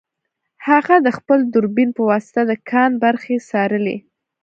هغه 0.67 0.95
د 1.05 1.07
خپل 1.17 1.39
دوربین 1.53 1.89
په 1.97 2.01
واسطه 2.09 2.41
د 2.49 2.51
کان 2.69 2.91
برخې 3.03 3.35
څارلې 3.49 3.97